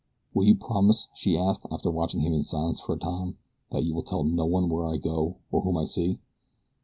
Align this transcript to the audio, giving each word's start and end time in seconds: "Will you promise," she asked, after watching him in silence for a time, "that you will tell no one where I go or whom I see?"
"Will 0.33 0.45
you 0.45 0.55
promise," 0.55 1.09
she 1.13 1.37
asked, 1.37 1.67
after 1.69 1.91
watching 1.91 2.21
him 2.21 2.33
in 2.33 2.41
silence 2.41 2.79
for 2.81 2.93
a 2.93 2.97
time, 2.97 3.37
"that 3.69 3.83
you 3.83 3.93
will 3.93 4.01
tell 4.01 4.23
no 4.23 4.47
one 4.47 4.67
where 4.67 4.87
I 4.87 4.97
go 4.97 5.35
or 5.51 5.61
whom 5.61 5.77
I 5.77 5.85
see?" 5.85 6.17